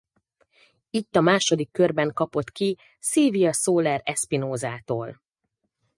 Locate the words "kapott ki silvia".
2.13-3.53